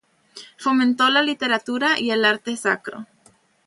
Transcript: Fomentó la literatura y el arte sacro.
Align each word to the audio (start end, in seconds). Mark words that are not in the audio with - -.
Fomentó 0.57 1.11
la 1.11 1.21
literatura 1.21 1.99
y 1.99 2.09
el 2.09 2.25
arte 2.25 2.57
sacro. 2.57 3.05